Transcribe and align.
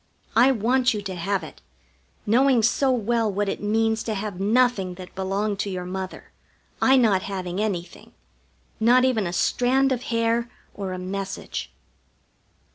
I 0.35 0.51
want 0.51 0.95
you 0.95 1.03
to 1.03 1.13
have 1.13 1.43
it, 1.43 1.61
knowing 2.25 2.63
so 2.63 2.89
well 2.89 3.31
what 3.31 3.47
it 3.47 3.61
means 3.61 4.01
to 4.01 4.15
have 4.15 4.39
nothing 4.39 4.95
that 4.95 5.13
belonged 5.13 5.59
to 5.59 5.69
your 5.69 5.85
mother, 5.85 6.31
I 6.81 6.97
not 6.97 7.21
having 7.21 7.61
anything 7.61 8.13
not 8.79 9.05
even 9.05 9.27
a 9.27 9.31
strand 9.31 9.91
of 9.91 10.01
hair 10.05 10.49
or 10.73 10.91
a 10.93 10.97
message. 10.97 11.71